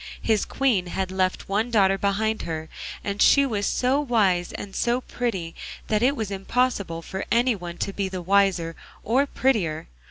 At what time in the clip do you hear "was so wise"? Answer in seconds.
3.45-4.51